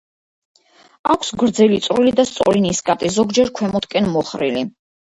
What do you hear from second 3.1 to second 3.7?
ზოგჯერ